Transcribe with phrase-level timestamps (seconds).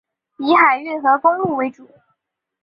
[0.39, 1.87] 以海运和公路为主。